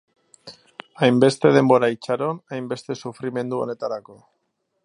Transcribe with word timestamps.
Hainbeste 1.03 1.51
denbora 1.57 1.91
itxaron, 1.97 2.41
hainbeste 2.57 2.99
sufrimendu 3.05 3.65
honetarako. 3.67 4.19